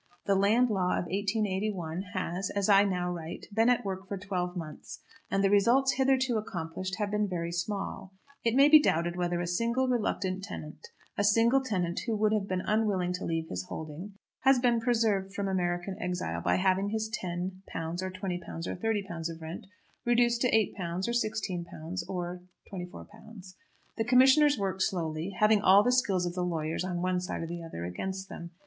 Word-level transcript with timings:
The 0.25 0.33
Land 0.33 0.71
Law 0.71 0.93
of 0.93 1.05
1881 1.05 2.01
has, 2.15 2.49
as 2.55 2.67
I 2.69 2.83
now 2.85 3.11
write, 3.11 3.45
been 3.53 3.69
at 3.69 3.85
work 3.85 4.07
for 4.07 4.17
twelve 4.17 4.57
months, 4.57 5.03
and 5.29 5.43
the 5.43 5.49
results 5.51 5.91
hitherto 5.93 6.37
accomplished 6.39 6.95
have 6.95 7.11
been 7.11 7.27
very 7.27 7.51
small. 7.51 8.11
It 8.43 8.55
may 8.55 8.67
be 8.67 8.79
doubted 8.79 9.15
whether 9.15 9.39
a 9.39 9.45
single 9.45 9.87
reluctant 9.87 10.43
tenant, 10.43 10.87
a 11.19 11.23
single 11.23 11.61
tenant 11.63 11.99
who 12.07 12.15
would 12.15 12.33
have 12.33 12.47
been 12.47 12.61
unwilling 12.65 13.13
to 13.13 13.25
leave 13.25 13.49
his 13.49 13.65
holding, 13.65 14.15
has 14.39 14.57
been 14.57 14.79
preserved 14.79 15.35
from 15.35 15.47
American 15.47 15.95
exile 16.01 16.41
by 16.41 16.55
having 16.55 16.89
his 16.89 17.07
£10 17.07 17.61
or 18.01 18.09
£20 18.09 18.41
or 18.65 18.75
£30 18.75 19.29
of 19.29 19.39
rent 19.39 19.67
reduced 20.03 20.41
to 20.41 20.49
£8 20.49 21.07
or 21.07 21.11
£16 21.11 22.01
or 22.09 22.41
£24. 22.73 23.53
The 23.97 24.03
commissioners 24.03 24.57
work 24.57 24.81
slowly, 24.81 25.35
having 25.37 25.61
all 25.61 25.83
the 25.83 25.91
skill 25.91 26.15
of 26.17 26.33
the 26.33 26.41
lawyers, 26.41 26.83
on 26.83 27.03
one 27.03 27.21
side 27.21 27.43
or 27.43 27.47
the 27.47 27.61
other, 27.61 27.85
against 27.85 28.29
them. 28.29 28.49